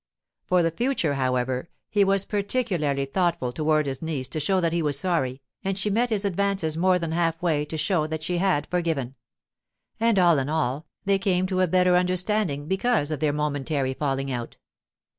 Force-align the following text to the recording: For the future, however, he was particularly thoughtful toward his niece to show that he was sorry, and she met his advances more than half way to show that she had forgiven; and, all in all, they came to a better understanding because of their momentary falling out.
For 0.45 0.63
the 0.63 0.71
future, 0.71 1.13
however, 1.13 1.69
he 1.87 2.03
was 2.03 2.25
particularly 2.25 3.05
thoughtful 3.05 3.53
toward 3.53 3.85
his 3.85 4.01
niece 4.01 4.27
to 4.29 4.39
show 4.39 4.59
that 4.59 4.73
he 4.73 4.81
was 4.81 4.97
sorry, 4.97 5.43
and 5.63 5.77
she 5.77 5.91
met 5.91 6.09
his 6.09 6.25
advances 6.25 6.75
more 6.75 6.97
than 6.97 7.11
half 7.11 7.39
way 7.39 7.65
to 7.65 7.77
show 7.77 8.07
that 8.07 8.23
she 8.23 8.39
had 8.39 8.65
forgiven; 8.65 9.13
and, 9.99 10.17
all 10.17 10.39
in 10.39 10.49
all, 10.49 10.87
they 11.05 11.19
came 11.19 11.45
to 11.45 11.61
a 11.61 11.67
better 11.67 11.95
understanding 11.95 12.67
because 12.67 13.11
of 13.11 13.19
their 13.19 13.31
momentary 13.31 13.93
falling 13.93 14.31
out. 14.31 14.57